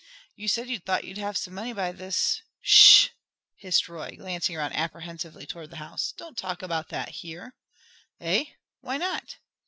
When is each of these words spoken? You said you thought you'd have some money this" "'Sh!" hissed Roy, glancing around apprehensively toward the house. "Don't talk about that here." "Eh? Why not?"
You 0.35 0.47
said 0.47 0.67
you 0.67 0.79
thought 0.79 1.03
you'd 1.03 1.19
have 1.19 1.37
some 1.37 1.53
money 1.53 1.73
this" 1.73 2.41
"'Sh!" 2.59 3.09
hissed 3.55 3.87
Roy, 3.87 4.15
glancing 4.17 4.57
around 4.57 4.73
apprehensively 4.73 5.45
toward 5.45 5.69
the 5.69 5.75
house. 5.75 6.11
"Don't 6.17 6.35
talk 6.35 6.63
about 6.63 6.89
that 6.89 7.09
here." 7.09 7.53
"Eh? 8.19 8.45
Why 8.79 8.97
not?" 8.97 9.37